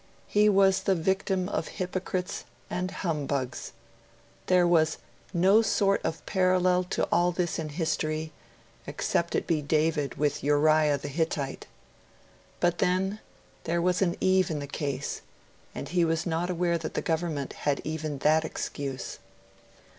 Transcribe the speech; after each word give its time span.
He 0.27 0.49
was 0.49 0.81
the 0.81 0.95
victim 0.95 1.47
of 1.47 1.67
hypocrites 1.77 2.43
and 2.71 2.89
humbugs. 2.89 3.71
There 4.47 4.65
was 4.65 4.97
'no 5.31 5.61
sort 5.61 6.03
of 6.03 6.25
parallel 6.25 6.85
to 6.85 7.03
all 7.11 7.31
this 7.31 7.59
in 7.59 7.69
history 7.69 8.31
except 8.87 9.37
David 9.47 10.15
with 10.15 10.43
Uriah 10.43 10.97
the 10.97 11.07
Hittite'; 11.07 11.67
but 12.59 12.79
then 12.79 13.19
'there 13.65 13.79
was 13.83 14.01
an 14.01 14.17
Eve 14.19 14.49
in 14.49 14.57
the 14.57 14.65
case', 14.65 15.21
and 15.75 15.89
he 15.89 16.03
was 16.03 16.25
not 16.25 16.49
aware 16.49 16.79
that 16.79 16.95
the 16.95 17.03
Government 17.03 17.53
had 17.53 17.79
even 17.83 18.17
that 18.25 18.43
excuse. 18.43 19.19